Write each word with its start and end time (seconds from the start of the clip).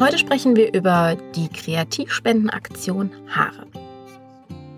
Heute 0.00 0.16
sprechen 0.16 0.54
wir 0.54 0.72
über 0.74 1.16
die 1.34 1.48
Kreativspendenaktion 1.48 3.10
Haare. 3.26 3.66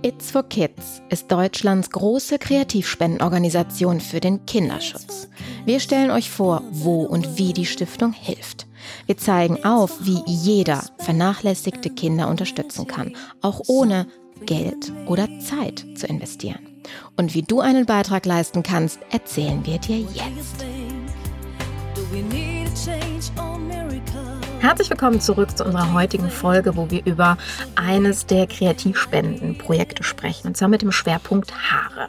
It's 0.01 0.31
for 0.31 0.43
Kids 0.45 1.03
ist 1.11 1.31
Deutschlands 1.31 1.91
große 1.91 2.39
Kreativspendenorganisation 2.39 4.01
für 4.01 4.21
den 4.21 4.47
Kinderschutz. 4.47 5.29
Wir 5.67 5.79
stellen 5.79 6.11
euch 6.11 6.31
vor, 6.31 6.63
wo 6.71 7.03
und 7.03 7.37
wie 7.37 7.53
die 7.53 7.67
Stiftung 7.67 8.15
hilft. 8.15 8.67
Wir 9.05 9.19
zeigen 9.19 9.63
auf, 9.63 10.07
wie 10.07 10.23
jeder 10.25 10.83
vernachlässigte 10.97 11.91
Kinder 11.91 12.27
unterstützen 12.29 12.87
kann, 12.87 13.15
auch 13.43 13.61
ohne 13.67 14.07
Geld 14.47 14.91
oder 15.07 15.29
Zeit 15.41 15.85
zu 15.97 16.07
investieren. 16.07 16.67
Und 17.19 17.35
wie 17.35 17.43
du 17.43 17.61
einen 17.61 17.85
Beitrag 17.85 18.25
leisten 18.25 18.63
kannst, 18.63 19.01
erzählen 19.11 19.67
wir 19.67 19.77
dir 19.77 19.99
jetzt. 19.99 20.65
Herzlich 24.61 24.91
willkommen 24.91 25.23
zurück 25.23 25.57
zu 25.57 25.65
unserer 25.65 25.95
heutigen 25.95 26.29
Folge, 26.29 26.77
wo 26.77 26.91
wir 26.91 27.07
über 27.07 27.39
eines 27.77 28.27
der 28.27 28.47
Kreativspendenprojekte 28.47 30.05
sprechen, 30.05 30.49
und 30.49 30.57
zwar 30.59 30.69
mit 30.69 30.83
dem 30.83 30.93
Schwerpunkt 30.93 31.55
Haare. 31.55 32.09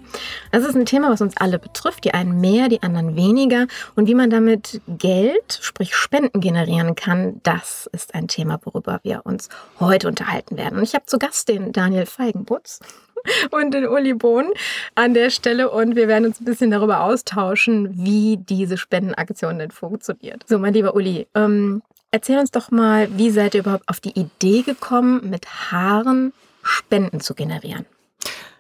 Das 0.51 0.65
ist 0.65 0.75
ein 0.75 0.85
Thema, 0.85 1.09
was 1.09 1.21
uns 1.21 1.37
alle 1.37 1.59
betrifft, 1.59 2.03
die 2.03 2.13
einen 2.13 2.41
mehr, 2.41 2.67
die 2.67 2.83
anderen 2.83 3.15
weniger. 3.15 3.67
Und 3.95 4.07
wie 4.07 4.15
man 4.15 4.29
damit 4.29 4.81
Geld, 4.89 5.59
sprich 5.61 5.95
Spenden 5.95 6.41
generieren 6.41 6.95
kann, 6.95 7.39
das 7.43 7.89
ist 7.93 8.13
ein 8.15 8.27
Thema, 8.27 8.59
worüber 8.65 8.99
wir 9.03 9.21
uns 9.23 9.47
heute 9.79 10.09
unterhalten 10.09 10.57
werden. 10.57 10.77
Und 10.77 10.83
ich 10.83 10.93
habe 10.93 11.05
zu 11.05 11.19
Gast 11.19 11.47
den 11.47 11.71
Daniel 11.71 12.05
Feigenbutz 12.05 12.81
und 13.51 13.73
den 13.73 13.87
Uli 13.87 14.13
Bohn 14.13 14.51
an 14.95 15.13
der 15.13 15.29
Stelle 15.29 15.69
und 15.69 15.95
wir 15.95 16.09
werden 16.09 16.25
uns 16.25 16.41
ein 16.41 16.45
bisschen 16.45 16.69
darüber 16.69 16.99
austauschen, 16.99 17.91
wie 17.93 18.35
diese 18.37 18.75
Spendenaktion 18.75 19.57
denn 19.57 19.71
funktioniert. 19.71 20.43
So, 20.49 20.59
mein 20.59 20.73
lieber 20.73 20.95
Uli, 20.95 21.27
ähm, 21.33 21.81
Erzähl 22.11 22.39
uns 22.39 22.51
doch 22.51 22.71
mal, 22.71 23.07
wie 23.17 23.29
seid 23.29 23.55
ihr 23.55 23.61
überhaupt 23.61 23.87
auf 23.87 24.01
die 24.01 24.19
Idee 24.19 24.63
gekommen, 24.63 25.29
mit 25.29 25.71
Haaren 25.71 26.33
Spenden 26.61 27.21
zu 27.21 27.33
generieren? 27.33 27.85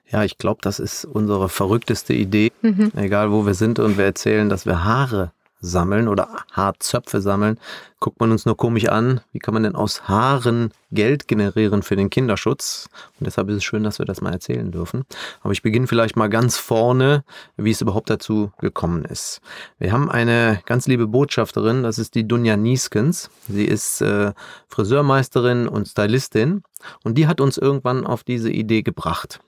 Ja, 0.09 0.23
ich 0.23 0.37
glaube, 0.37 0.59
das 0.61 0.79
ist 0.79 1.05
unsere 1.05 1.49
verrückteste 1.49 2.13
Idee. 2.13 2.51
Mhm. 2.61 2.91
Egal 2.95 3.31
wo 3.31 3.45
wir 3.45 3.53
sind 3.53 3.79
und 3.79 3.97
wir 3.97 4.05
erzählen, 4.05 4.49
dass 4.49 4.65
wir 4.65 4.83
Haare 4.83 5.31
sammeln 5.61 6.07
oder 6.07 6.27
Haarzöpfe 6.51 7.21
sammeln, 7.21 7.57
guckt 7.99 8.19
man 8.19 8.31
uns 8.31 8.45
nur 8.45 8.57
komisch 8.57 8.89
an. 8.89 9.21
Wie 9.31 9.39
kann 9.39 9.53
man 9.53 9.63
denn 9.63 9.75
aus 9.75 10.07
Haaren 10.07 10.71
Geld 10.91 11.27
generieren 11.27 11.83
für 11.83 11.95
den 11.95 12.09
Kinderschutz? 12.09 12.89
Und 13.19 13.27
deshalb 13.27 13.49
ist 13.49 13.57
es 13.57 13.63
schön, 13.63 13.83
dass 13.83 13.99
wir 13.99 14.05
das 14.05 14.21
mal 14.21 14.33
erzählen 14.33 14.71
dürfen. 14.71 15.05
Aber 15.41 15.53
ich 15.53 15.61
beginne 15.61 15.87
vielleicht 15.87 16.15
mal 16.15 16.29
ganz 16.29 16.57
vorne, 16.57 17.23
wie 17.57 17.71
es 17.71 17.81
überhaupt 17.81 18.09
dazu 18.09 18.51
gekommen 18.59 19.05
ist. 19.05 19.41
Wir 19.77 19.91
haben 19.91 20.09
eine 20.09 20.61
ganz 20.65 20.87
liebe 20.87 21.07
Botschafterin, 21.07 21.83
das 21.83 21.99
ist 21.99 22.15
die 22.15 22.27
Dunja 22.27 22.57
Nieskens. 22.57 23.29
Sie 23.47 23.65
ist 23.65 24.01
äh, 24.01 24.33
Friseurmeisterin 24.67 25.67
und 25.67 25.87
Stylistin 25.87 26.63
und 27.03 27.17
die 27.17 27.27
hat 27.27 27.39
uns 27.39 27.57
irgendwann 27.57 28.05
auf 28.05 28.23
diese 28.23 28.49
Idee 28.51 28.81
gebracht. 28.81 29.39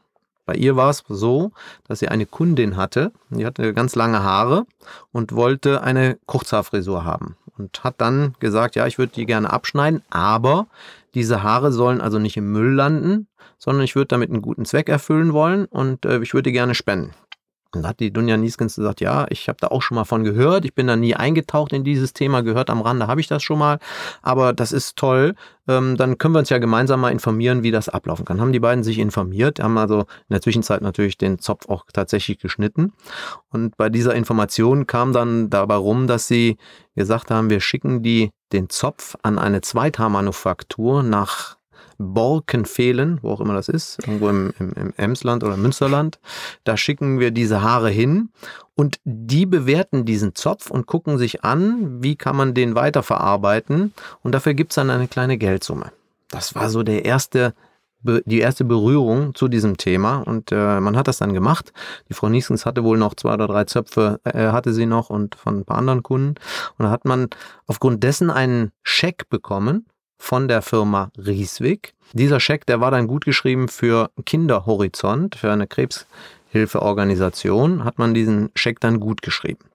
Bei 0.45 0.55
ihr 0.55 0.75
war 0.75 0.89
es 0.89 1.03
so, 1.08 1.52
dass 1.88 1.99
sie 1.99 2.09
eine 2.09 2.25
Kundin 2.25 2.75
hatte, 2.75 3.11
die 3.30 3.45
hatte 3.45 3.73
ganz 3.73 3.95
lange 3.95 4.23
Haare 4.23 4.66
und 5.11 5.33
wollte 5.33 5.81
eine 5.81 6.17
Kurzhaarfrisur 6.25 7.05
haben 7.05 7.38
und 7.58 7.83
hat 7.83 7.95
dann 7.99 8.36
gesagt, 8.39 8.75
ja, 8.75 8.86
ich 8.88 8.97
würde 8.97 9.14
die 9.16 9.25
gerne 9.25 9.52
abschneiden, 9.52 10.02
aber 10.09 10.67
diese 11.14 11.44
Haare 11.44 11.71
sollen 11.71 12.02
also 12.02 12.19
nicht 12.19 12.38
im 12.38 12.52
Müll 12.52 12.73
landen, 12.73 13.27
sondern 13.58 13.83
ich 13.86 13.95
würde 13.95 14.08
damit 14.08 14.30
einen 14.30 14.41
guten 14.41 14.66
Zweck 14.66 14.89
erfüllen 14.89 15.31
wollen 15.31 15.66
und 15.66 16.05
äh, 16.05 16.19
ich 16.19 16.33
würde 16.33 16.49
die 16.49 16.53
gerne 16.53 16.75
spenden. 16.75 17.11
Und 17.76 17.84
da 17.84 17.90
hat 17.90 18.00
die 18.00 18.12
Dunja 18.12 18.38
Nieskens 18.38 18.76
gesagt, 18.76 19.02
ja, 19.02 19.26
ich 19.30 19.48
habe 19.48 19.58
da 19.60 19.68
auch 19.68 19.82
schon 19.82 19.96
mal 19.96 20.06
von 20.06 20.24
gehört. 20.24 20.66
Ich 20.66 20.74
bin 20.74 20.88
da 20.88 20.96
nie 20.96 21.16
eingetaucht 21.16 21.74
in 21.74 21.84
dieses 21.84 22.14
Thema, 22.14 22.42
gehört 22.42 22.70
am 22.70 22.82
Rande 22.82 23.08
habe 23.08 23.22
ich 23.22 23.28
das 23.28 23.44
schon 23.44 23.60
mal. 23.60 23.80
Aber 24.22 24.54
das 24.54 24.72
ist 24.72 24.96
toll. 24.96 25.36
Ähm, 25.68 25.98
dann 25.98 26.18
können 26.18 26.36
wir 26.36 26.40
uns 26.40 26.50
ja 26.50 26.58
gemeinsam 26.58 27.02
mal 27.02 27.12
informieren, 27.12 27.64
wie 27.64 27.72
das 27.72 27.90
ablaufen 27.90 28.26
kann. 28.26 28.42
Haben 28.42 28.52
die 28.52 28.60
beiden 28.60 28.84
sich 28.84 29.00
informiert, 29.00 29.60
haben 29.60 29.78
also 29.78 30.00
in 30.02 30.32
der 30.32 30.42
Zwischenzeit 30.42 30.82
natürlich 30.82 31.18
den 31.18 31.40
Zopf 31.40 31.70
auch 31.70 31.86
tatsächlich 31.92 32.39
geschnitten. 32.39 32.94
Und 33.50 33.78
bei 33.78 33.89
dieser 33.89 34.14
Information 34.16 34.88
kam 34.88 35.14
dann 35.14 35.50
dabei 35.50 35.76
rum, 35.76 36.08
dass 36.08 36.28
sie 36.28 36.58
gesagt 36.95 37.32
haben, 37.32 37.50
wir 37.50 37.60
schicken 37.60 38.04
die 38.04 38.32
den 38.52 38.70
Zopf 38.70 39.16
an 39.23 39.39
eine 39.39 39.62
Zweithaarmanufaktur 39.62 41.02
nach 41.02 41.58
Borken 41.98 42.65
fehlen, 42.65 43.20
wo 43.21 43.31
auch 43.31 43.42
immer 43.42 43.54
das 43.54 43.70
ist, 43.70 43.99
irgendwo 43.99 44.30
im, 44.30 44.54
im, 44.59 44.73
im 44.73 44.93
Emsland 44.98 45.43
oder 45.43 45.58
Münsterland. 45.58 46.20
Da 46.64 46.77
schicken 46.77 47.20
wir 47.20 47.31
diese 47.31 47.61
Haare 47.61 47.89
hin 47.89 48.30
und 48.76 48.99
die 49.04 49.45
bewerten 49.45 50.05
diesen 50.05 50.36
Zopf 50.36 50.71
und 50.71 50.86
gucken 50.86 51.17
sich 51.17 51.43
an, 51.43 52.03
wie 52.03 52.15
kann 52.15 52.36
man 52.36 52.53
den 52.53 52.76
weiterverarbeiten 52.76 53.93
und 54.21 54.32
dafür 54.33 54.53
gibt's 54.53 54.76
dann 54.76 54.89
eine 54.89 55.08
kleine 55.08 55.37
Geldsumme. 55.37 55.92
Das 56.30 56.55
war 56.55 56.70
so 56.70 56.83
der 56.83 57.05
erste 57.05 57.53
die 58.03 58.39
erste 58.39 58.65
Berührung 58.65 59.33
zu 59.33 59.48
diesem 59.48 59.77
Thema 59.77 60.17
und 60.17 60.52
äh, 60.52 60.80
man 60.80 60.98
hat 60.98 61.08
das 61.08 61.17
dann 61.17 61.33
gemacht. 61.33 61.71
Die 62.09 62.14
Frau 62.14 62.30
Nieskens 62.30 62.65
hatte 62.65 62.83
wohl 62.83 62.98
noch 62.98 63.15
zwei 63.15 63.33
oder 63.33 63.48
drei 63.48 63.64
Zöpfe, 63.64 64.20
äh, 64.26 64.52
hatte 64.52 64.73
sie 64.73 64.86
noch 64.86 65.09
und 65.09 65.36
von 65.36 65.59
ein 65.59 65.65
paar 65.65 65.77
anderen 65.77 66.03
Kunden 66.03 66.36
und 66.77 66.86
da 66.86 66.89
hat 66.89 67.05
man 67.05 67.30
aufgrund 67.65 68.03
dessen 68.03 68.30
einen 68.30 68.71
Scheck 68.83 69.30
bekommen 69.30 69.86
von 70.23 70.48
der 70.48 70.61
Firma 70.61 71.11
Rieswig. 71.17 71.94
Dieser 72.14 72.39
Scheck, 72.39 72.66
der 72.66 72.80
war 72.80 72.92
dann 72.92 73.08
gut 73.08 73.26
geschrieben 73.26 73.67
für 73.67 74.10
Kinderhorizont, 74.26 75.36
für 75.36 75.52
eine 75.52 75.67
Krebshilfeorganisation, 75.67 77.84
hat 77.84 78.00
man 78.00 78.14
diesen 78.14 78.50
Scheck 78.56 78.80
dann 78.80 79.02
gut 79.02 79.22
geschrieben. 79.22 79.66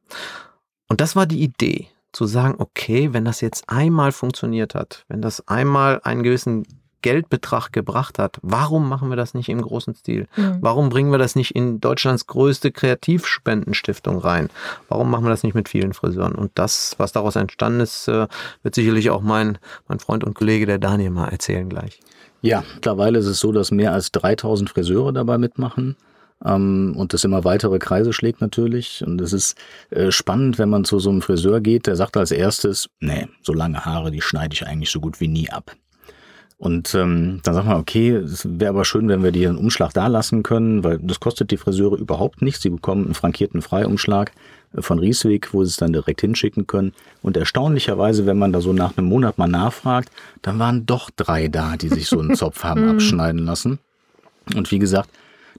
Und 0.88 1.02
das 1.02 1.16
war 1.16 1.26
die 1.26 1.42
Idee, 1.42 1.88
zu 2.12 2.24
sagen, 2.24 2.54
okay, 2.56 3.12
wenn 3.12 3.26
das 3.26 3.42
jetzt 3.42 3.68
einmal 3.68 4.10
funktioniert 4.10 4.74
hat, 4.74 5.04
wenn 5.08 5.20
das 5.20 5.46
einmal 5.46 6.00
einen 6.02 6.22
gewissen 6.22 6.66
Geldbetrag 7.02 7.72
gebracht 7.72 8.18
hat, 8.18 8.38
warum 8.42 8.88
machen 8.88 9.08
wir 9.08 9.16
das 9.16 9.34
nicht 9.34 9.48
im 9.48 9.62
großen 9.62 9.94
Stil? 9.94 10.26
Mhm. 10.36 10.58
Warum 10.60 10.88
bringen 10.88 11.10
wir 11.10 11.18
das 11.18 11.36
nicht 11.36 11.54
in 11.54 11.80
Deutschlands 11.80 12.26
größte 12.26 12.72
Kreativspendenstiftung 12.72 14.18
rein? 14.18 14.50
Warum 14.88 15.10
machen 15.10 15.24
wir 15.24 15.30
das 15.30 15.42
nicht 15.42 15.54
mit 15.54 15.68
vielen 15.68 15.92
Friseuren? 15.92 16.34
Und 16.34 16.52
das, 16.54 16.94
was 16.98 17.12
daraus 17.12 17.36
entstanden 17.36 17.80
ist, 17.80 18.08
äh, 18.08 18.26
wird 18.62 18.74
sicherlich 18.74 19.10
auch 19.10 19.22
mein, 19.22 19.58
mein 19.86 19.98
Freund 19.98 20.24
und 20.24 20.34
Kollege, 20.34 20.66
der 20.66 20.78
Daniel, 20.78 21.10
mal 21.10 21.28
erzählen 21.28 21.68
gleich. 21.68 22.00
Ja, 22.40 22.62
mittlerweile 22.74 23.18
ist 23.18 23.26
es 23.26 23.40
so, 23.40 23.52
dass 23.52 23.70
mehr 23.70 23.92
als 23.92 24.12
3000 24.12 24.70
Friseure 24.70 25.12
dabei 25.12 25.38
mitmachen 25.38 25.96
ähm, 26.44 26.94
und 26.96 27.12
das 27.12 27.24
immer 27.24 27.44
weitere 27.44 27.78
Kreise 27.78 28.12
schlägt 28.12 28.40
natürlich. 28.40 29.02
Und 29.06 29.20
es 29.20 29.32
ist 29.32 29.56
äh, 29.90 30.10
spannend, 30.10 30.58
wenn 30.58 30.68
man 30.68 30.84
zu 30.84 30.98
so 30.98 31.10
einem 31.10 31.22
Friseur 31.22 31.60
geht, 31.60 31.86
der 31.86 31.96
sagt 31.96 32.16
als 32.16 32.30
erstes, 32.30 32.88
nee, 33.00 33.28
so 33.42 33.52
lange 33.52 33.84
Haare, 33.84 34.10
die 34.10 34.20
schneide 34.20 34.54
ich 34.54 34.66
eigentlich 34.66 34.90
so 34.90 35.00
gut 35.00 35.20
wie 35.20 35.28
nie 35.28 35.50
ab. 35.50 35.74
Und 36.58 36.92
ähm, 36.96 37.38
dann 37.44 37.54
sagt 37.54 37.68
man, 37.68 37.76
okay, 37.76 38.10
es 38.10 38.44
wäre 38.58 38.70
aber 38.70 38.84
schön, 38.84 39.08
wenn 39.08 39.22
wir 39.22 39.30
die 39.30 39.46
einen 39.46 39.56
Umschlag 39.56 39.92
da 39.92 40.08
lassen 40.08 40.42
können, 40.42 40.82
weil 40.82 40.98
das 40.98 41.20
kostet 41.20 41.52
die 41.52 41.56
Friseure 41.56 41.96
überhaupt 41.96 42.42
nichts. 42.42 42.62
Sie 42.62 42.70
bekommen 42.70 43.04
einen 43.04 43.14
frankierten 43.14 43.62
Freiumschlag 43.62 44.32
äh, 44.74 44.82
von 44.82 44.98
Riesweg, 44.98 45.54
wo 45.54 45.62
sie 45.62 45.70
es 45.70 45.76
dann 45.76 45.92
direkt 45.92 46.20
hinschicken 46.20 46.66
können. 46.66 46.94
Und 47.22 47.36
erstaunlicherweise, 47.36 48.26
wenn 48.26 48.38
man 48.38 48.52
da 48.52 48.60
so 48.60 48.72
nach 48.72 48.98
einem 48.98 49.06
Monat 49.06 49.38
mal 49.38 49.46
nachfragt, 49.46 50.10
dann 50.42 50.58
waren 50.58 50.84
doch 50.84 51.10
drei 51.10 51.46
da, 51.46 51.76
die 51.76 51.88
sich 51.88 52.08
so 52.08 52.18
einen 52.18 52.34
Zopf 52.36 52.64
haben 52.64 52.82
mhm. 52.82 52.90
abschneiden 52.90 53.44
lassen. 53.44 53.78
Und 54.56 54.72
wie 54.72 54.80
gesagt, 54.80 55.10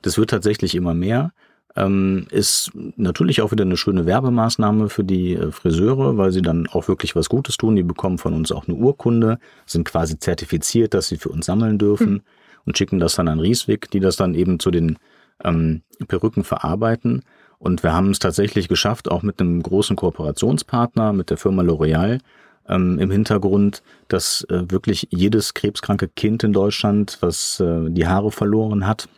das 0.01 0.17
wird 0.17 0.31
tatsächlich 0.31 0.75
immer 0.75 0.93
mehr 0.93 1.31
ähm, 1.75 2.27
ist 2.31 2.71
natürlich 2.95 3.41
auch 3.41 3.51
wieder 3.51 3.63
eine 3.63 3.77
schöne 3.77 4.05
Werbemaßnahme 4.05 4.89
für 4.89 5.03
die 5.03 5.33
äh, 5.33 5.51
Friseure, 5.51 6.17
weil 6.17 6.31
sie 6.31 6.41
dann 6.41 6.67
auch 6.67 6.87
wirklich 6.87 7.15
was 7.15 7.29
Gutes 7.29 7.57
tun. 7.57 7.75
Die 7.75 7.83
bekommen 7.83 8.17
von 8.17 8.33
uns 8.33 8.51
auch 8.51 8.67
eine 8.67 8.77
Urkunde, 8.77 9.39
sind 9.65 9.85
quasi 9.85 10.17
zertifiziert, 10.19 10.93
dass 10.93 11.07
sie 11.07 11.17
für 11.17 11.29
uns 11.29 11.45
sammeln 11.45 11.77
dürfen 11.77 12.11
mhm. 12.11 12.21
und 12.65 12.77
schicken 12.77 12.99
das 12.99 13.15
dann 13.15 13.27
an 13.27 13.39
Rieswig, 13.39 13.89
die 13.91 13.99
das 13.99 14.15
dann 14.15 14.33
eben 14.33 14.59
zu 14.59 14.71
den 14.71 14.97
ähm, 15.43 15.81
Perücken 16.07 16.43
verarbeiten. 16.43 17.23
Und 17.59 17.83
wir 17.83 17.93
haben 17.93 18.11
es 18.11 18.19
tatsächlich 18.19 18.67
geschafft, 18.67 19.11
auch 19.11 19.21
mit 19.21 19.39
einem 19.39 19.61
großen 19.61 19.95
Kooperationspartner, 19.95 21.13
mit 21.13 21.29
der 21.29 21.37
Firma 21.37 21.61
L'Oreal, 21.61 22.19
ähm, 22.67 22.99
im 22.99 23.11
Hintergrund, 23.11 23.83
dass 24.07 24.43
äh, 24.49 24.63
wirklich 24.69 25.07
jedes 25.11 25.53
krebskranke 25.53 26.07
Kind 26.07 26.43
in 26.43 26.53
Deutschland, 26.53 27.17
was 27.21 27.59
äh, 27.59 27.89
die 27.89 28.07
Haare 28.07 28.31
verloren 28.31 28.87
hat, 28.87 29.09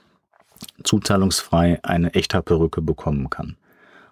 zuzahlungsfrei 0.83 1.79
eine 1.83 2.13
Echthaarperücke 2.13 2.81
bekommen 2.81 3.29
kann. 3.29 3.55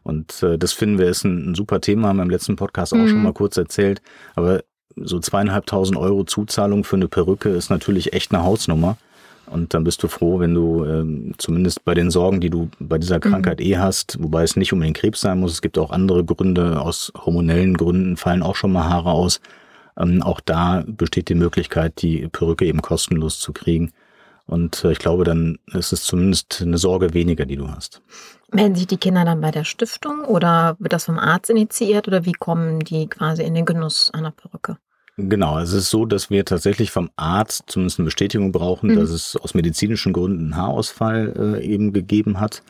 Und 0.03 0.41
äh, 0.43 0.57
das 0.57 0.73
finden 0.73 0.97
wir 0.97 1.07
ist 1.07 1.23
ein, 1.23 1.51
ein 1.51 1.55
super 1.55 1.81
Thema, 1.81 2.09
haben 2.09 2.17
wir 2.17 2.23
im 2.23 2.29
letzten 2.29 2.55
Podcast 2.55 2.93
auch 2.93 2.97
mhm. 2.97 3.09
schon 3.09 3.23
mal 3.23 3.33
kurz 3.33 3.57
erzählt. 3.57 4.01
Aber 4.35 4.63
so 4.95 5.19
zweieinhalbtausend 5.19 5.97
Euro 5.97 6.23
Zuzahlung 6.23 6.83
für 6.83 6.95
eine 6.95 7.07
Perücke 7.07 7.49
ist 7.49 7.69
natürlich 7.69 8.13
echt 8.13 8.33
eine 8.33 8.43
Hausnummer. 8.43 8.97
Und 9.45 9.73
dann 9.73 9.83
bist 9.83 10.03
du 10.03 10.07
froh, 10.07 10.39
wenn 10.39 10.53
du 10.53 10.85
ähm, 10.85 11.33
zumindest 11.37 11.83
bei 11.83 11.95
den 11.95 12.11
Sorgen, 12.11 12.39
die 12.39 12.49
du 12.49 12.69
bei 12.79 12.97
dieser 12.97 13.17
mhm. 13.17 13.21
Krankheit 13.21 13.59
mhm. 13.59 13.65
eh 13.65 13.77
hast, 13.77 14.21
wobei 14.21 14.43
es 14.43 14.55
nicht 14.55 14.73
unbedingt 14.73 14.97
Krebs 14.97 15.21
sein 15.21 15.39
muss, 15.39 15.53
es 15.53 15.61
gibt 15.61 15.77
auch 15.77 15.91
andere 15.91 16.23
Gründe, 16.23 16.79
aus 16.81 17.11
hormonellen 17.17 17.75
Gründen 17.75 18.15
fallen 18.17 18.43
auch 18.43 18.55
schon 18.55 18.71
mal 18.71 18.87
Haare 18.87 19.11
aus. 19.11 19.41
Ähm, 19.97 20.21
auch 20.21 20.39
da 20.39 20.83
besteht 20.85 21.29
die 21.29 21.35
Möglichkeit, 21.35 22.01
die 22.01 22.27
Perücke 22.27 22.65
eben 22.65 22.81
kostenlos 22.81 23.39
zu 23.39 23.51
kriegen. 23.51 23.91
Und 24.49 24.83
äh, 24.83 24.91
ich 24.91 24.99
glaube, 24.99 25.23
dann 25.23 25.59
ist 25.73 25.93
es 25.93 26.03
zumindest 26.03 26.61
eine 26.61 26.77
Sorge 26.77 27.13
weniger, 27.13 27.45
die 27.45 27.55
du 27.55 27.69
hast. 27.69 28.01
Melden 28.51 28.75
sich 28.75 28.87
die 28.87 28.97
Kinder 28.97 29.25
dann 29.25 29.41
bei 29.41 29.51
der 29.51 29.63
Stiftung 29.63 30.25
oder 30.25 30.75
wird 30.79 30.93
das 30.93 31.05
vom 31.05 31.19
Arzt 31.19 31.49
initiiert 31.49 32.07
oder 32.07 32.25
wie 32.25 32.33
kommen 32.33 32.79
die 32.79 33.07
quasi 33.07 33.43
in 33.43 33.53
den 33.53 33.65
Genuss 33.65 34.09
einer 34.11 34.31
Perücke? 34.31 34.77
Genau, 35.17 35.59
es 35.59 35.73
ist 35.73 35.89
so, 35.89 36.05
dass 36.05 36.29
wir 36.29 36.45
tatsächlich 36.45 36.91
vom 36.91 37.09
Arzt 37.17 37.63
zumindest 37.67 37.99
eine 37.99 38.05
Bestätigung 38.05 38.51
brauchen, 38.51 38.91
mhm. 38.91 38.95
dass 38.95 39.09
es 39.09 39.35
aus 39.35 39.53
medizinischen 39.53 40.13
Gründen 40.13 40.45
einen 40.45 40.55
Haarausfall 40.55 41.59
äh, 41.61 41.65
eben 41.65 41.93
gegeben 41.93 42.39
hat. 42.39 42.63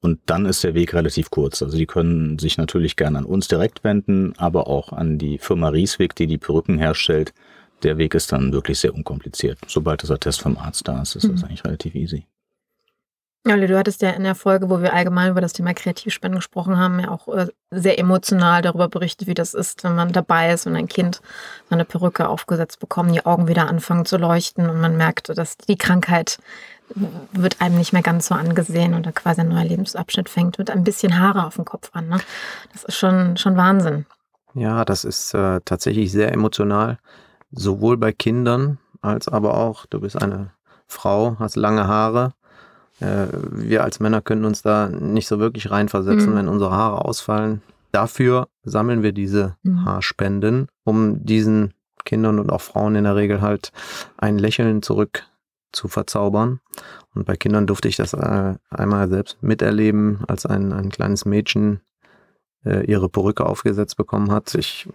Und 0.00 0.20
dann 0.26 0.46
ist 0.46 0.62
der 0.62 0.74
Weg 0.74 0.94
relativ 0.94 1.30
kurz. 1.30 1.62
Also 1.62 1.76
die 1.76 1.86
können 1.86 2.38
sich 2.38 2.58
natürlich 2.58 2.96
gerne 2.96 3.18
an 3.18 3.24
uns 3.24 3.48
direkt 3.48 3.82
wenden, 3.82 4.34
aber 4.36 4.68
auch 4.68 4.92
an 4.92 5.18
die 5.18 5.38
Firma 5.38 5.68
Rieswig, 5.68 6.14
die 6.14 6.28
die 6.28 6.38
Perücken 6.38 6.78
herstellt. 6.78 7.34
Der 7.82 7.98
Weg 7.98 8.14
ist 8.14 8.32
dann 8.32 8.52
wirklich 8.52 8.78
sehr 8.78 8.94
unkompliziert. 8.94 9.58
Sobald 9.66 10.02
das 10.02 10.10
Attest 10.10 10.40
vom 10.40 10.56
Arzt 10.56 10.86
da 10.88 11.02
ist, 11.02 11.16
ist 11.16 11.24
mhm. 11.24 11.32
das 11.32 11.44
eigentlich 11.44 11.64
relativ 11.64 11.94
easy. 11.94 12.26
Ja, 13.46 13.56
du 13.56 13.78
hattest 13.78 14.02
ja 14.02 14.10
in 14.10 14.24
der 14.24 14.34
Folge, 14.34 14.68
wo 14.70 14.82
wir 14.82 14.92
allgemein 14.92 15.30
über 15.30 15.40
das 15.40 15.52
Thema 15.52 15.72
Kreativspenden 15.72 16.40
gesprochen 16.40 16.78
haben, 16.78 16.98
ja 16.98 17.10
auch 17.10 17.28
äh, 17.28 17.46
sehr 17.70 17.96
emotional 17.96 18.60
darüber 18.60 18.88
berichtet, 18.88 19.28
wie 19.28 19.34
das 19.34 19.54
ist, 19.54 19.84
wenn 19.84 19.94
man 19.94 20.12
dabei 20.12 20.52
ist 20.52 20.66
und 20.66 20.74
ein 20.74 20.88
Kind 20.88 21.20
eine 21.70 21.84
Perücke 21.84 22.28
aufgesetzt 22.28 22.80
bekommt, 22.80 23.14
die 23.14 23.24
Augen 23.24 23.46
wieder 23.46 23.68
anfangen 23.68 24.04
zu 24.04 24.16
leuchten 24.16 24.68
und 24.68 24.80
man 24.80 24.96
merkt, 24.96 25.28
dass 25.28 25.56
die 25.58 25.78
Krankheit 25.78 26.38
wird 27.32 27.60
einem 27.60 27.78
nicht 27.78 27.92
mehr 27.92 28.02
ganz 28.02 28.26
so 28.26 28.34
angesehen 28.34 28.94
und 28.94 29.06
da 29.06 29.12
quasi 29.12 29.42
ein 29.42 29.48
neuer 29.48 29.64
Lebensabschnitt 29.64 30.28
fängt 30.28 30.58
mit 30.58 30.68
ein 30.68 30.82
bisschen 30.82 31.18
Haare 31.20 31.46
auf 31.46 31.54
dem 31.54 31.64
Kopf 31.64 31.90
an. 31.92 32.08
Ne? 32.08 32.18
Das 32.72 32.82
ist 32.82 32.96
schon, 32.96 33.36
schon 33.36 33.56
Wahnsinn. 33.56 34.06
Ja, 34.54 34.84
das 34.84 35.04
ist 35.04 35.34
äh, 35.34 35.60
tatsächlich 35.64 36.10
sehr 36.10 36.32
emotional, 36.32 36.98
sowohl 37.50 37.96
bei 37.96 38.12
Kindern 38.12 38.78
als 39.00 39.28
aber 39.28 39.54
auch, 39.54 39.86
du 39.86 40.00
bist 40.00 40.20
eine 40.20 40.52
Frau, 40.86 41.36
hast 41.38 41.56
lange 41.56 41.86
Haare 41.86 42.32
äh, 43.00 43.26
wir 43.50 43.84
als 43.84 44.00
Männer 44.00 44.22
können 44.22 44.44
uns 44.44 44.62
da 44.62 44.88
nicht 44.88 45.28
so 45.28 45.38
wirklich 45.38 45.70
reinversetzen, 45.70 46.32
mhm. 46.32 46.36
wenn 46.36 46.48
unsere 46.48 46.72
Haare 46.72 47.04
ausfallen. 47.04 47.62
Dafür 47.92 48.48
sammeln 48.62 49.02
wir 49.02 49.12
diese 49.12 49.56
mhm. 49.62 49.84
Haarspenden, 49.84 50.68
um 50.84 51.24
diesen 51.24 51.74
Kindern 52.04 52.38
und 52.38 52.50
auch 52.50 52.60
Frauen 52.60 52.94
in 52.94 53.04
der 53.04 53.16
Regel 53.16 53.40
halt 53.40 53.72
ein 54.16 54.38
Lächeln 54.38 54.82
zurück 54.82 55.24
zu 55.72 55.88
verzaubern. 55.88 56.60
Und 57.14 57.26
bei 57.26 57.36
Kindern 57.36 57.66
durfte 57.66 57.88
ich 57.88 57.96
das 57.96 58.14
äh, 58.14 58.54
einmal 58.70 59.08
selbst 59.08 59.42
miterleben, 59.42 60.20
als 60.26 60.46
ein, 60.46 60.72
ein 60.72 60.90
kleines 60.90 61.24
Mädchen 61.24 61.80
äh, 62.64 62.84
ihre 62.86 63.08
Perücke 63.08 63.44
aufgesetzt 63.44 63.96
bekommen 63.96 64.30
hat. 64.30 64.54
Ich 64.54 64.88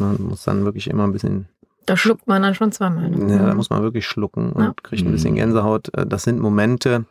na, 0.00 0.14
muss 0.18 0.44
dann 0.44 0.64
wirklich 0.64 0.88
immer 0.88 1.04
ein 1.04 1.12
bisschen 1.12 1.48
da 1.86 1.96
schluckt 1.96 2.26
man 2.26 2.42
dann 2.42 2.54
schon 2.54 2.72
zweimal. 2.72 3.10
Ne? 3.10 3.36
Ja, 3.36 3.46
da 3.46 3.54
muss 3.54 3.70
man 3.70 3.82
wirklich 3.82 4.06
schlucken 4.06 4.52
und 4.52 4.62
ja. 4.62 4.74
kriegt 4.82 5.04
ein 5.04 5.12
bisschen 5.12 5.32
mhm. 5.32 5.36
Gänsehaut. 5.36 5.94
Äh, 5.94 6.06
das 6.06 6.22
sind 6.24 6.40
Momente, 6.40 7.04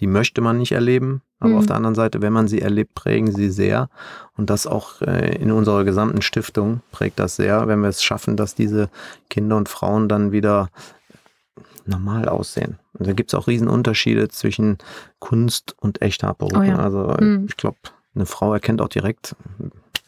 die 0.00 0.06
möchte 0.06 0.40
man 0.40 0.58
nicht 0.58 0.72
erleben. 0.72 1.22
Aber 1.38 1.50
mhm. 1.50 1.58
auf 1.58 1.66
der 1.66 1.76
anderen 1.76 1.96
Seite, 1.96 2.22
wenn 2.22 2.32
man 2.32 2.46
sie 2.46 2.60
erlebt, 2.60 2.94
prägen 2.94 3.32
sie 3.32 3.50
sehr. 3.50 3.88
Und 4.36 4.48
das 4.48 4.66
auch 4.66 5.02
äh, 5.02 5.34
in 5.36 5.50
unserer 5.50 5.84
gesamten 5.84 6.22
Stiftung 6.22 6.82
prägt 6.92 7.18
das 7.18 7.36
sehr, 7.36 7.66
wenn 7.66 7.80
wir 7.80 7.88
es 7.88 8.02
schaffen, 8.02 8.36
dass 8.36 8.54
diese 8.54 8.88
Kinder 9.28 9.56
und 9.56 9.68
Frauen 9.68 10.08
dann 10.08 10.30
wieder 10.30 10.68
normal 11.84 12.28
aussehen. 12.28 12.78
Und 12.92 13.08
da 13.08 13.12
gibt 13.12 13.32
es 13.32 13.34
auch 13.38 13.48
Riesenunterschiede 13.48 14.28
zwischen 14.28 14.78
Kunst 15.18 15.74
und 15.80 16.00
Echthaarperücken. 16.00 16.60
Oh 16.60 16.62
ja. 16.62 16.78
Also 16.78 17.16
mhm. 17.20 17.46
ich 17.48 17.56
glaube, 17.56 17.78
eine 18.14 18.26
Frau 18.26 18.52
erkennt 18.52 18.80
auch 18.80 18.88
direkt, 18.88 19.34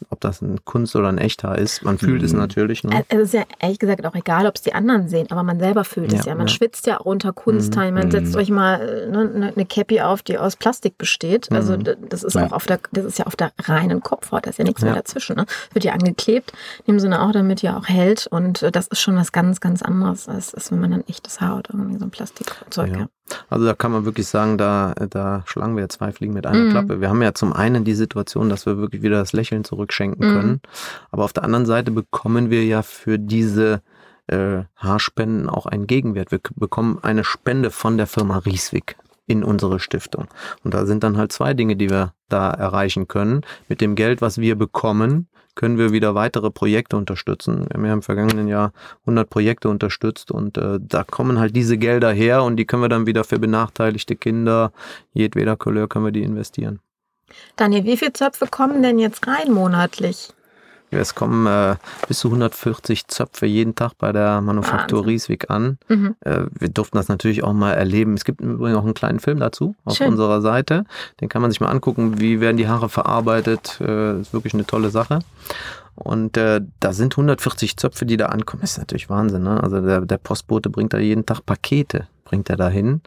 ob 0.09 0.19
das 0.19 0.41
ein 0.41 0.63
Kunst 0.65 0.95
oder 0.95 1.09
ein 1.09 1.17
echter 1.17 1.57
ist. 1.57 1.83
Man 1.83 1.97
fühlt 1.97 2.21
mhm. 2.21 2.25
es 2.25 2.33
natürlich. 2.33 2.83
Ne? 2.83 3.03
Es 3.07 3.19
ist 3.19 3.33
ja 3.33 3.43
ehrlich 3.59 3.79
gesagt 3.79 4.05
auch 4.05 4.15
egal, 4.15 4.45
ob 4.45 4.55
es 4.55 4.61
die 4.61 4.73
anderen 4.73 5.07
sehen, 5.07 5.27
aber 5.29 5.43
man 5.43 5.59
selber 5.59 5.83
fühlt 5.83 6.11
ja, 6.11 6.19
es 6.19 6.25
ja. 6.25 6.35
Man 6.35 6.47
ja. 6.47 6.53
schwitzt 6.53 6.87
ja 6.87 6.99
auch 6.99 7.05
unter 7.05 7.33
Kunstteilen. 7.33 7.93
Mhm. 7.93 7.99
Man 7.99 8.11
setzt 8.11 8.33
mhm. 8.33 8.39
euch 8.39 8.49
mal 8.49 9.09
ne, 9.09 9.25
ne, 9.25 9.53
eine 9.55 9.65
Cappy 9.65 10.01
auf, 10.01 10.21
die 10.21 10.37
aus 10.37 10.55
Plastik 10.55 10.97
besteht. 10.97 11.51
Also 11.51 11.77
mhm. 11.77 11.95
das 12.09 12.23
ist 12.23 12.35
ja. 12.35 12.45
auch 12.45 12.51
auf 12.51 12.65
der, 12.65 12.79
das 12.91 13.05
ist 13.05 13.19
ja 13.19 13.25
auf 13.25 13.35
der 13.35 13.51
reinen 13.63 14.01
Kopfhaut, 14.01 14.45
da 14.45 14.49
ist 14.49 14.59
ja 14.59 14.65
nichts 14.65 14.81
mehr 14.81 14.95
dazwischen. 14.95 15.35
Ne? 15.35 15.45
Wird 15.73 15.85
ja 15.85 15.93
angeklebt, 15.93 16.51
in 16.85 16.95
dem 16.95 16.99
Sinne 16.99 17.21
auch, 17.21 17.31
damit 17.31 17.61
ja 17.61 17.77
auch 17.77 17.87
hält. 17.87 18.27
Und 18.27 18.63
äh, 18.63 18.71
das 18.71 18.87
ist 18.87 19.01
schon 19.01 19.15
was 19.15 19.31
ganz, 19.31 19.59
ganz 19.59 19.81
anderes, 19.81 20.27
als, 20.27 20.53
als 20.53 20.71
wenn 20.71 20.79
man 20.79 20.93
ein 20.93 21.07
echtes 21.07 21.41
Haar 21.41 21.57
hat, 21.57 21.69
irgendwie 21.71 21.97
so 21.97 22.05
ein 22.05 22.11
Plastikzeug. 22.11 22.95
Ja. 22.95 23.07
Also 23.49 23.65
da 23.65 23.73
kann 23.73 23.91
man 23.91 24.05
wirklich 24.05 24.27
sagen, 24.27 24.57
da, 24.57 24.93
da 25.09 25.43
schlagen 25.45 25.75
wir 25.75 25.89
zwei 25.89 26.11
Fliegen 26.11 26.33
mit 26.33 26.45
einer 26.45 26.65
mhm. 26.65 26.69
Klappe. 26.71 27.01
Wir 27.01 27.09
haben 27.09 27.21
ja 27.21 27.33
zum 27.33 27.53
einen 27.53 27.83
die 27.83 27.95
Situation, 27.95 28.49
dass 28.49 28.65
wir 28.65 28.77
wirklich 28.77 29.01
wieder 29.01 29.17
das 29.17 29.33
Lächeln 29.33 29.63
zurückschenken 29.63 30.27
mhm. 30.27 30.33
können. 30.33 30.61
Aber 31.11 31.23
auf 31.23 31.33
der 31.33 31.43
anderen 31.43 31.65
Seite 31.65 31.91
bekommen 31.91 32.49
wir 32.49 32.65
ja 32.65 32.81
für 32.81 33.17
diese 33.17 33.81
äh, 34.27 34.63
Haarspenden 34.75 35.49
auch 35.49 35.65
einen 35.65 35.87
Gegenwert. 35.87 36.31
Wir 36.31 36.39
bekommen 36.55 36.99
eine 37.01 37.23
Spende 37.23 37.71
von 37.71 37.97
der 37.97 38.07
Firma 38.07 38.37
Rieswig 38.39 38.95
in 39.27 39.43
unsere 39.43 39.79
Stiftung. 39.79 40.27
Und 40.63 40.73
da 40.73 40.85
sind 40.85 41.03
dann 41.03 41.17
halt 41.17 41.31
zwei 41.31 41.53
Dinge, 41.53 41.75
die 41.75 41.89
wir 41.89 42.13
da 42.29 42.51
erreichen 42.51 43.07
können. 43.07 43.41
Mit 43.67 43.81
dem 43.81 43.95
Geld, 43.95 44.21
was 44.21 44.37
wir 44.37 44.55
bekommen, 44.55 45.27
können 45.55 45.77
wir 45.77 45.91
wieder 45.91 46.15
weitere 46.15 46.51
Projekte 46.51 46.97
unterstützen. 46.97 47.65
Wir 47.69 47.75
haben 47.75 47.85
ja 47.85 47.93
im 47.93 48.01
vergangenen 48.01 48.47
Jahr 48.47 48.73
100 49.01 49.29
Projekte 49.29 49.69
unterstützt 49.69 50.31
und 50.31 50.57
äh, 50.57 50.79
da 50.79 51.03
kommen 51.03 51.39
halt 51.39 51.55
diese 51.55 51.77
Gelder 51.77 52.11
her 52.11 52.43
und 52.43 52.57
die 52.57 52.65
können 52.65 52.83
wir 52.83 52.89
dann 52.89 53.07
wieder 53.07 53.23
für 53.23 53.39
benachteiligte 53.39 54.15
Kinder, 54.15 54.71
jedweder 55.13 55.55
Couleur 55.55 55.87
können 55.87 56.05
wir 56.05 56.11
die 56.11 56.23
investieren. 56.23 56.79
Daniel, 57.55 57.85
wie 57.85 57.97
viele 57.97 58.13
Zöpfe 58.13 58.47
kommen 58.47 58.83
denn 58.83 58.99
jetzt 58.99 59.25
rein 59.27 59.51
monatlich? 59.51 60.29
Es 60.91 61.15
kommen 61.15 61.45
äh, 61.47 61.75
bis 62.07 62.19
zu 62.19 62.29
140 62.29 63.07
Zöpfe 63.07 63.45
jeden 63.45 63.75
Tag 63.75 63.93
bei 63.97 64.11
der 64.11 64.41
Manufaktur. 64.41 65.05
Rieswig 65.05 65.49
an. 65.49 65.77
Mhm. 65.87 66.15
Äh, 66.21 66.45
wir 66.51 66.69
durften 66.69 66.97
das 66.97 67.07
natürlich 67.07 67.43
auch 67.43 67.53
mal 67.53 67.73
erleben. 67.73 68.13
Es 68.13 68.25
gibt 68.25 68.41
übrigens 68.41 68.77
auch 68.77 68.83
einen 68.83 68.93
kleinen 68.93 69.19
Film 69.19 69.39
dazu 69.39 69.75
auf 69.83 69.97
Schön. 69.97 70.09
unserer 70.09 70.41
Seite. 70.41 70.85
Den 71.21 71.29
kann 71.29 71.41
man 71.41 71.51
sich 71.51 71.59
mal 71.59 71.69
angucken, 71.69 72.19
wie 72.19 72.39
werden 72.39 72.57
die 72.57 72.67
Haare 72.67 72.89
verarbeitet. 72.89 73.79
Äh, 73.81 74.21
ist 74.21 74.33
wirklich 74.33 74.53
eine 74.53 74.65
tolle 74.65 74.89
Sache. 74.89 75.19
Und 75.95 76.35
äh, 76.37 76.61
da 76.79 76.93
sind 76.93 77.13
140 77.13 77.77
Zöpfe, 77.77 78.05
die 78.05 78.17
da 78.17 78.27
ankommen. 78.27 78.61
Das 78.61 78.73
ist 78.73 78.77
natürlich 78.77 79.09
Wahnsinn. 79.09 79.43
Ne? 79.43 79.61
Also 79.61 79.81
der, 79.81 80.01
der 80.01 80.17
Postbote 80.17 80.69
bringt 80.69 80.93
da 80.93 80.97
jeden 80.97 81.25
Tag 81.25 81.45
Pakete, 81.45 82.07
bringt 82.25 82.49
er 82.49 82.57
da 82.57 82.69
hin. 82.69 83.01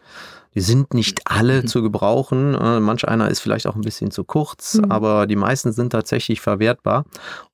Die 0.59 0.63
sind 0.63 0.93
nicht 0.93 1.21
alle 1.25 1.63
mhm. 1.63 1.69
zu 1.69 1.83
gebrauchen. 1.83 2.57
Äh, 2.57 2.81
manch 2.81 3.07
einer 3.07 3.31
ist 3.31 3.39
vielleicht 3.39 3.69
auch 3.69 3.77
ein 3.77 3.83
bisschen 3.83 4.11
zu 4.11 4.25
kurz, 4.25 4.75
mhm. 4.75 4.91
aber 4.91 5.29
die 5.29 5.37
meisten 5.37 5.71
sind 5.71 5.91
tatsächlich 5.91 6.41
verwertbar. 6.41 7.05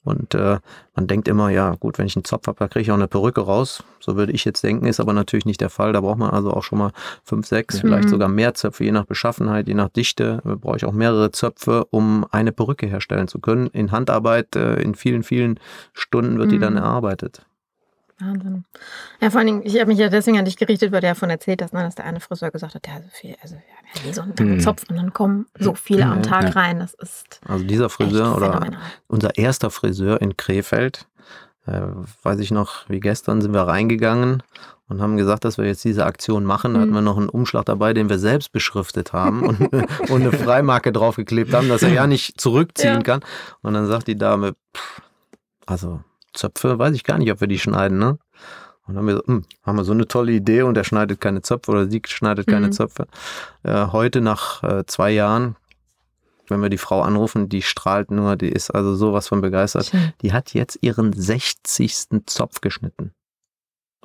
Und 0.05 0.35
äh, 0.35 0.59
man 0.95 1.07
denkt 1.07 1.29
immer, 1.29 1.51
ja 1.51 1.75
gut, 1.75 1.99
wenn 1.99 2.07
ich 2.07 2.17
einen 2.17 2.25
Zopf 2.25 2.47
habe, 2.47 2.59
da 2.59 2.67
kriege 2.67 2.81
ich 2.81 2.91
auch 2.91 2.97
eine 2.97 3.07
Perücke 3.07 3.43
raus. 3.43 3.85
So 4.01 4.17
würde 4.17 4.33
ich 4.33 4.47
jetzt 4.47 4.65
denken, 4.65 4.87
ist 4.87 5.01
aber 5.01 5.13
natürlich 5.13 5.45
nicht 5.45 5.61
der 5.61 5.69
Fall. 5.69 5.93
Da 5.93 6.01
braucht 6.01 6.17
man 6.17 6.31
also 6.31 6.51
auch 6.51 6.63
schon 6.63 6.79
mal 6.79 6.93
fünf, 7.25 7.47
sechs, 7.47 7.75
mhm. 7.75 7.81
vielleicht 7.81 8.09
sogar 8.09 8.29
mehr 8.29 8.55
Zöpfe, 8.55 8.85
je 8.85 8.93
nach 8.93 9.05
Beschaffenheit, 9.05 9.69
je 9.69 9.75
nach 9.75 9.91
Dichte. 9.91 10.41
Da 10.43 10.55
brauche 10.55 10.79
ich 10.79 10.87
auch 10.87 10.93
mehrere 10.93 11.31
Zöpfe, 11.31 11.85
um 11.91 12.25
eine 12.31 12.53
Perücke 12.53 12.87
herstellen 12.87 13.29
zu 13.29 13.39
können. 13.39 13.67
In 13.67 13.93
Handarbeit, 13.93 14.57
äh, 14.57 14.77
in 14.77 14.95
vielen, 14.95 15.25
vielen 15.25 15.61
Stunden 15.93 16.39
wird 16.39 16.53
die 16.53 16.59
dann 16.59 16.73
mhm. 16.73 16.79
erarbeitet. 16.79 17.45
Wahnsinn. 18.19 18.65
Ja, 19.21 19.31
vor 19.31 19.39
allen 19.39 19.47
Dingen, 19.47 19.63
ich 19.65 19.75
habe 19.79 19.87
mich 19.87 19.99
ja 19.99 20.09
deswegen 20.09 20.39
an 20.39 20.45
dich 20.45 20.57
gerichtet, 20.57 20.93
weil 20.93 21.01
du 21.01 21.09
davon 21.09 21.31
erzählt 21.31 21.63
hast, 21.63 21.73
ne, 21.73 21.83
dass 21.83 21.95
der 21.95 22.05
eine 22.05 22.21
Friseur 22.21 22.51
gesagt 22.51 22.75
hat, 22.75 22.87
ja, 22.87 23.01
so 23.03 23.09
viel, 23.11 23.37
also 23.43 23.55
wir 23.55 24.01
haben 24.01 24.07
ja 24.07 24.13
so 24.13 24.23
einen 24.23 24.55
mhm. 24.55 24.61
Zopf 24.61 24.85
und 24.89 24.97
dann 24.97 25.13
kommen 25.13 25.47
so 25.59 25.75
viele 25.75 26.07
am 26.07 26.23
Tag 26.23 26.45
ja. 26.45 26.51
rein. 26.51 26.79
Das 26.79 26.95
ist. 26.95 27.41
Also 27.47 27.65
dieser 27.65 27.89
Friseur 27.89 28.37
oder 28.37 28.71
unser 29.09 29.37
erster 29.37 29.71
Friseur 29.71 30.21
in 30.21 30.37
Krefeld, 30.37 31.07
äh, 31.67 31.81
weiß 32.23 32.39
ich 32.41 32.51
noch, 32.51 32.89
wie 32.89 33.01
gestern 33.01 33.41
sind 33.41 33.53
wir 33.53 33.63
reingegangen 33.63 34.43
und 34.89 35.01
haben 35.01 35.17
gesagt, 35.17 35.45
dass 35.45 35.59
wir 35.59 35.65
jetzt 35.65 35.85
diese 35.85 36.05
Aktion 36.05 36.45
machen. 36.45 36.75
Da 36.75 36.81
hatten 36.81 36.91
mhm. 36.91 36.95
wir 36.95 37.01
noch 37.01 37.17
einen 37.17 37.29
Umschlag 37.29 37.65
dabei, 37.65 37.95
den 37.95 38.09
wir 38.09 38.19
selbst 38.19 38.53
beschriftet 38.53 39.13
haben 39.13 39.43
und, 39.43 39.61
und 40.11 40.23
eine 40.23 40.33
Freimarke 40.33 40.93
draufgeklebt 40.93 41.55
haben, 41.55 41.69
dass 41.69 41.83
er 41.83 41.91
ja 41.91 42.07
nicht 42.07 42.41
zurückziehen 42.41 42.97
ja. 42.97 43.03
kann. 43.03 43.21
Und 43.63 43.75
dann 43.75 43.87
sagt 43.87 44.07
die 44.09 44.17
Dame, 44.17 44.55
pff, 44.77 45.03
also 45.67 46.01
Zöpfe, 46.35 46.79
weiß 46.79 46.95
ich 46.95 47.05
gar 47.05 47.19
nicht, 47.19 47.31
ob 47.33 47.41
wir 47.41 47.49
die 47.49 47.59
schneiden, 47.59 47.99
ne? 47.99 48.19
Und 48.87 48.95
dann 48.95 48.99
haben 48.99 49.07
wir, 49.07 49.17
so, 49.17 49.23
hm, 49.27 49.45
haben 49.63 49.77
wir 49.77 49.85
so 49.85 49.93
eine 49.93 50.07
tolle 50.07 50.33
Idee 50.33 50.63
und 50.63 50.77
er 50.77 50.85
schneidet 50.85 51.21
keine 51.21 51.41
Zöpfe 51.41 51.71
oder 51.71 51.89
sie 51.89 52.03
schneidet 52.07 52.47
keine 52.47 52.67
mhm. 52.67 52.73
Zöpfe. 52.73 53.07
Äh, 53.63 53.87
heute 53.87 54.21
nach 54.21 54.63
äh, 54.63 54.85
zwei 54.87 55.11
Jahren, 55.11 55.57
wenn 56.49 56.61
wir 56.61 56.69
die 56.69 56.79
Frau 56.79 57.01
anrufen, 57.01 57.49
die 57.49 57.63
strahlt 57.63 58.11
nur, 58.11 58.37
die 58.37 58.51
ist 58.51 58.71
also 58.71 58.95
sowas 58.95 59.29
von 59.29 59.41
begeistert. 59.41 59.87
Schön. 59.87 60.13
Die 60.21 60.35
hat 60.35 60.53
jetzt 60.53 60.79
ihren 60.83 61.15
60. 61.15 62.27
Zopf 62.27 62.61
geschnitten. 62.61 63.13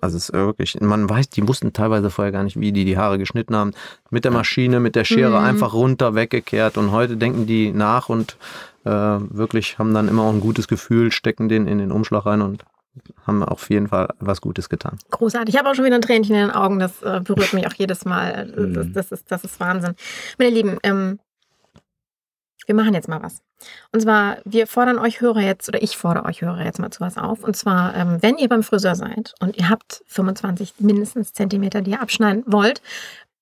Also 0.02 0.18
es 0.18 0.30
ist 0.30 0.34
wirklich, 0.34 0.80
man 0.82 1.10
weiß, 1.10 1.30
die 1.30 1.48
wussten 1.48 1.74
teilweise 1.74 2.10
vorher 2.10 2.32
gar 2.32 2.44
nicht, 2.44 2.60
wie 2.60 2.72
die 2.72 2.86
die 2.86 2.98
Haare 2.98 3.18
geschnitten 3.18 3.56
haben. 3.56 3.72
Mit 4.10 4.26
der 4.26 4.32
Maschine, 4.32 4.80
mit 4.80 4.96
der 4.96 5.04
Schere 5.04 5.40
mhm. 5.40 5.46
einfach 5.46 5.74
runter, 5.74 6.16
weggekehrt. 6.16 6.78
Und 6.78 6.92
heute 6.92 7.18
denken 7.18 7.46
die 7.46 7.72
nach 7.72 8.10
und 8.10 8.38
äh, 8.86 8.90
wirklich 8.90 9.78
haben 9.78 9.94
dann 9.94 10.08
immer 10.08 10.24
auch 10.24 10.34
ein 10.34 10.42
gutes 10.42 10.68
Gefühl, 10.68 11.12
stecken 11.12 11.50
den 11.50 11.68
in 11.68 11.78
den 11.78 11.92
Umschlag 11.92 12.26
rein 12.26 12.42
und 12.42 12.64
haben 13.26 13.44
auf 13.44 13.70
jeden 13.70 13.88
Fall 13.88 14.10
was 14.20 14.42
Gutes 14.42 14.70
getan. 14.70 14.98
Großartig. 15.12 15.54
Ich 15.54 15.60
habe 15.60 15.70
auch 15.70 15.76
schon 15.76 15.86
wieder 15.86 15.96
ein 15.96 16.02
Tränchen 16.02 16.36
in 16.36 16.48
den 16.48 16.52
Augen. 16.52 16.80
Das 16.80 17.02
äh, 17.02 17.22
berührt 17.24 17.54
mich 17.54 17.68
auch 17.68 17.74
jedes 17.74 18.06
Mal. 18.06 18.52
Das, 18.56 18.88
mhm. 18.88 18.94
das, 18.94 19.12
ist, 19.12 19.32
das 19.32 19.44
ist 19.44 19.60
Wahnsinn. 19.60 19.94
Meine 20.38 20.52
Lieben, 20.52 20.78
ähm, 20.84 21.20
wir 22.70 22.76
machen 22.76 22.94
jetzt 22.94 23.08
mal 23.08 23.24
was. 23.24 23.42
Und 23.92 24.02
zwar, 24.02 24.38
wir 24.46 24.68
fordern 24.68 25.00
euch 25.00 25.22
Hörer 25.22 25.42
jetzt, 25.42 25.68
oder 25.68 25.82
ich 25.82 25.98
fordere 25.98 26.26
euch 26.26 26.42
Hörer 26.42 26.64
jetzt 26.64 26.78
mal 26.78 26.92
zu 26.92 27.02
was 27.02 27.18
auf. 27.18 27.44
Und 27.44 27.58
zwar, 27.58 27.96
ähm, 27.96 28.18
wenn 28.22 28.38
ihr 28.38 28.48
beim 28.48 28.62
Friseur 28.62 28.94
seid 28.94 29.34
und 29.40 29.58
ihr 29.58 29.70
habt 29.70 30.04
25 30.06 30.76
mindestens 30.78 31.34
Zentimeter, 31.34 31.82
die 31.82 31.92
ihr 31.92 32.02
abschneiden 32.02 32.44
wollt, 32.46 32.84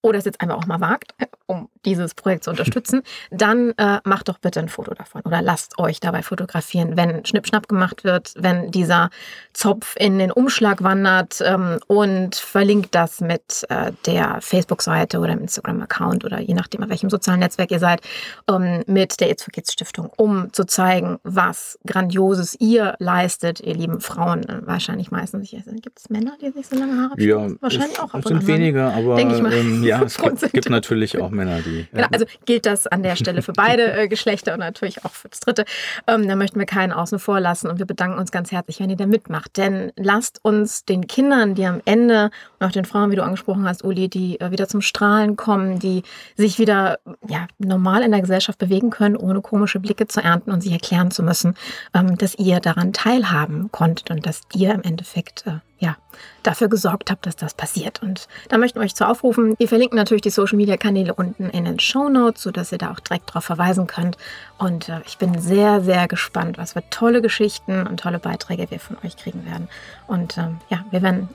oder 0.02 0.20
es 0.20 0.26
jetzt 0.26 0.42
einfach 0.42 0.58
auch 0.58 0.66
mal 0.66 0.80
wagt, 0.80 1.14
um 1.48 1.70
dieses 1.86 2.14
Projekt 2.14 2.44
zu 2.44 2.50
unterstützen, 2.50 3.02
dann 3.32 3.74
äh, 3.78 4.00
macht 4.04 4.30
doch 4.30 4.38
bitte 4.38 4.60
ein 4.60 4.70
Foto 4.70 4.94
davon 4.94 5.22
oder 5.24 5.42
lasst 5.42 5.80
euch 5.80 6.00
dabei 6.00 6.22
fotografieren, 6.22 6.98
wenn 6.98 7.26
Schnippschnapp 7.26 7.68
gemacht 7.68 8.04
wird, 8.04 8.34
wenn 8.38 8.72
dieser 8.72 9.10
Zopf 9.54 9.96
in 9.98 10.20
den 10.20 10.32
Umschlag 10.32 10.84
wandert 10.84 11.42
ähm, 11.44 11.80
und 11.88 12.36
verlinkt 12.36 12.94
das 12.94 13.22
mit 13.22 13.66
äh, 13.70 13.92
der 14.06 14.40
Facebook-Seite 14.42 15.20
oder 15.20 15.30
dem 15.30 15.42
Instagram-Account 15.42 16.26
oder 16.26 16.40
je 16.40 16.54
nachdem, 16.54 16.84
auf 16.84 16.90
welchem 16.90 17.10
sozialen 17.10 17.40
Netzwerk 17.40 17.72
ihr 17.72 17.80
seid, 17.80 18.02
ähm, 18.50 18.84
mit 18.88 19.20
der 19.20 19.32
It's 19.32 19.44
for 19.44 19.52
Kids 19.52 19.74
Stiftung, 19.74 20.12
um 20.18 20.52
zu 20.54 20.66
zeigen, 20.66 21.18
was 21.24 21.80
Grandioses 21.86 22.56
ihr 22.60 22.96
leistet, 23.00 23.62
ihr 23.62 23.74
lieben 23.74 24.02
Frauen. 24.02 24.46
Wahrscheinlich 24.66 25.12
meistens, 25.12 25.50
gibt 25.50 26.00
es 26.00 26.10
Männer, 26.10 26.34
die 26.42 26.52
sich 26.52 26.68
so 26.68 26.76
lange 26.76 27.02
Haare 27.02 27.22
ja, 27.22 27.48
Wahrscheinlich 27.62 28.00
auch. 28.00 28.14
Es 28.14 28.26
sind 28.26 28.46
weniger, 28.48 28.94
aber 28.94 29.20
ähm, 29.20 29.84
ja, 29.88 30.04
es 30.04 30.18
gibt, 30.18 30.54
gibt, 30.54 30.70
natürlich 30.70 31.20
auch 31.20 31.30
Männer, 31.30 31.62
die. 31.62 31.88
Genau, 31.92 32.08
also 32.12 32.26
gilt 32.46 32.66
das 32.66 32.88
an 32.88 33.04
der 33.04 33.16
Stelle 33.16 33.42
für 33.42 33.54
beide 33.54 33.94
äh, 33.94 34.08
Geschlechter 34.08 34.54
und 34.54 34.60
natürlich 34.60 35.06
auch 35.06 35.12
für 35.12 35.30
das 35.30 35.40
dritte. 35.40 35.66
Ähm, 36.08 36.28
da 36.28 36.36
möchten 36.36 36.60
wir 36.60 36.66
keinen 36.66 36.92
außen 36.92 37.20
vor 37.20 37.40
lassen 37.40 37.68
und 37.68 37.80
wir 37.80 37.86
bedanken 37.86 38.18
uns 38.18 38.32
ganz 38.32 38.52
herzlich, 38.52 38.80
wenn 38.80 38.90
ihr 38.90 38.96
da 38.96 39.06
mitmacht. 39.06 39.58
Denn 39.58 39.92
lasst 39.96 40.40
uns 40.44 40.86
den 40.86 41.08
Kindern, 41.08 41.56
die 41.56 41.66
am 41.66 41.82
Ende 41.86 42.30
und 42.60 42.68
auch 42.68 42.72
den 42.72 42.86
Frauen, 42.86 43.12
wie 43.12 43.16
du 43.16 43.24
angesprochen 43.24 43.68
hast, 43.68 43.84
Uli, 43.84 44.10
die 44.10 44.40
äh, 44.40 44.52
wieder 44.52 44.68
zum 44.68 44.82
Strahlen 44.82 45.36
kommen, 45.36 45.80
die 45.80 46.04
sich 46.36 46.60
wieder 46.60 47.00
ja, 47.28 47.48
normal 47.58 48.04
in 48.04 48.12
der 48.12 48.22
Gesellschaft 48.22 48.60
bewegen 48.60 48.90
können, 48.90 49.16
ohne 49.16 49.42
komische 49.42 49.80
Blicke 49.80 50.08
zu 50.08 50.22
ernten 50.22 50.52
und 50.52 50.62
sich 50.62 50.72
erklären 50.72 51.12
zu 51.12 51.24
müssen, 51.24 51.56
ähm, 51.94 52.18
dass 52.18 52.36
ihr 52.36 52.60
daran 52.60 52.94
teilhaben 52.94 53.72
konntet 53.72 54.12
und 54.12 54.26
dass 54.26 54.42
ihr 54.54 54.74
im 54.74 54.82
Endeffekt 54.82 55.46
äh, 55.48 55.60
ja, 55.80 55.96
dafür 56.44 56.70
gesorgt 56.70 57.12
habt, 57.12 57.26
dass 57.26 57.36
das 57.36 57.54
passiert. 57.54 58.02
Und 58.02 58.28
da 58.50 58.58
möchten 58.58 58.80
wir 58.80 58.86
euch 58.86 58.96
zu 58.96 59.08
aufrufen. 59.08 59.56
Wir 59.58 59.68
verlinken 59.68 59.96
natürlich 59.96 60.22
die 60.24 60.30
Social 60.30 60.58
Media 60.58 60.78
Kanäle 60.78 61.14
unten 61.14 61.50
in 61.50 61.66
den 61.66 61.80
Show 61.80 62.10
Notes, 62.10 62.44
sodass 62.44 62.72
ihr 62.72 62.78
da 62.78 62.92
auch 62.92 63.00
direkt 63.00 63.30
darauf 63.30 63.46
verweisen 63.46 63.88
könnt. 63.88 64.18
Und 64.58 64.90
äh, 64.90 65.02
ich 65.06 65.18
bin 65.18 65.40
sehr, 65.40 65.82
sehr 65.82 66.08
gespannt, 66.08 66.58
was 66.58 66.74
für 66.74 66.84
tolle 66.90 67.22
Geschichten 67.22 67.86
und 67.86 68.00
tolle 68.00 68.20
Beiträge 68.20 68.70
wir 68.70 68.80
von 68.80 68.98
euch 69.04 69.18
kriegen 69.18 69.46
werden. 69.46 69.68
Und 70.08 70.38
ähm, 70.38 70.60
ja, 70.70 70.84
wir 70.92 71.02
werden 71.02 71.30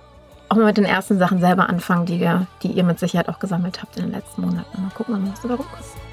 auch 0.49 0.57
mal 0.57 0.67
mit 0.67 0.77
den 0.77 0.85
ersten 0.85 1.19
Sachen 1.19 1.41
selber 1.41 1.69
anfangen, 1.69 2.07
die 2.07 2.21
wir, 2.21 2.47
die 2.63 2.73
ihr 2.73 2.85
mit 2.85 2.99
Sicherheit 2.99 3.29
auch 3.29 3.39
gesammelt 3.39 3.81
habt 3.81 3.97
in 3.97 4.05
den 4.05 4.13
letzten 4.13 4.43
Monaten. 4.43 4.83
Mal 4.83 4.91
gucken, 4.91 5.31
was 5.31 5.41
dabei 5.41 5.55
rumkommt. 5.55 6.12